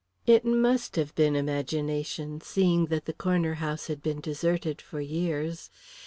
It 0.25 0.43
must 0.43 0.95
have 0.95 1.13
been 1.13 1.35
imagination, 1.35 2.41
seeing 2.41 2.87
that 2.87 3.05
the 3.05 3.13
Corner 3.13 3.53
House 3.61 3.85
had 3.85 4.01
been 4.01 4.19
deserted 4.19 4.81
for 4.81 4.99
years. 4.99 5.69